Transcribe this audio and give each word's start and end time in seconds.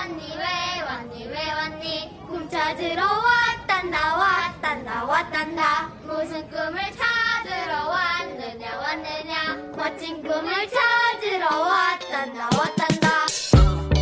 왔니 0.00 0.22
왜 0.38 0.80
왔니 0.82 1.28
왜 1.28 1.52
왔니? 1.52 2.10
꿈 2.26 2.48
찾으러 2.48 3.02
왔단다 3.04 4.16
왔단다 4.16 5.04
왔단다. 5.04 5.90
무슨 6.06 6.48
꿈을 6.48 6.80
찾으러 6.96 7.86
왔느냐 7.88 8.78
왔느냐? 8.78 9.56
멋진 9.76 10.22
꿈을 10.22 10.52
찾으러 10.70 11.60
왔단다 11.60 12.48
왔단다. 12.56 13.10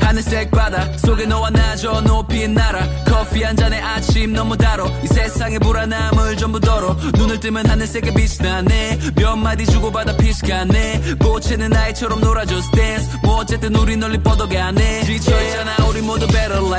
하늘색 0.06 0.50
바다 0.52 0.96
속에 0.98 1.26
너와 1.26 1.50
나 1.50 1.68
저 1.78 2.00
높이 2.00 2.48
날아 2.48 2.80
커피 3.06 3.44
한 3.44 3.54
잔에 3.54 3.80
아침 3.80 4.32
너무 4.32 4.56
달아 4.56 4.84
이 5.04 5.06
세상의 5.06 5.58
불안함을 5.60 6.36
전부 6.36 6.58
덜어. 6.58 6.94
눈을 7.16 7.38
뜨면 7.38 7.68
하늘색의 7.68 8.14
빛이 8.14 8.38
나네. 8.42 8.98
몇 9.14 9.36
마디 9.36 9.64
주고받아 9.66 10.16
피식하네. 10.16 11.16
보채는 11.20 11.76
아이처럼 11.76 12.20
놀아줘 12.20 12.60
스탠스. 12.62 13.16
뭐 13.22 13.36
어쨌든 13.36 13.76
우리 13.76 13.96
널리 13.96 14.18
뻗어가네. 14.20 15.04
지쳐 15.04 15.30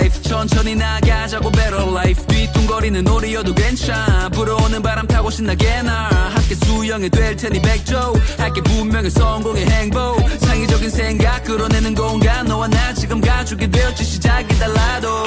life. 0.09 0.21
천천히 0.23 0.75
나가자고 0.75 1.51
better 1.51 1.87
life. 1.89 2.25
뒤뚱거리는 2.27 3.07
우리여도 3.07 3.53
괜찮아. 3.53 4.29
불어오는 4.29 4.81
바람 4.81 5.07
타고 5.07 5.29
신나게 5.29 5.81
날 5.83 6.11
함께 6.11 6.55
수영이 6.55 7.09
될 7.09 7.35
테니 7.35 7.61
백조. 7.61 8.15
할게 8.37 8.61
분명히 8.61 9.09
성공의 9.09 9.65
행복 9.67 10.17
창의적인 10.39 10.89
생각 10.89 11.43
끌어내는 11.43 11.95
공간. 11.95 12.45
너와 12.45 12.67
나 12.67 12.93
지금 12.93 13.21
가족이 13.21 13.69
되었지. 13.69 14.03
시작이 14.03 14.57
달라도 14.57 15.25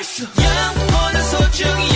벌써 0.00 0.24
영원한 0.24 1.22
소중히 1.24 1.89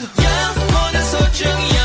영원한 0.00 1.04
소중히 1.04 1.81